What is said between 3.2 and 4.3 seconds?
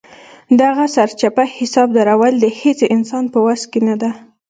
په وس کې نه ده.